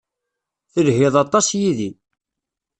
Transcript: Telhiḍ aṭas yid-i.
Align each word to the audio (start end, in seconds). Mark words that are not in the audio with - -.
Telhiḍ 0.73 1.15
aṭas 1.23 1.47
yid-i. 1.59 1.91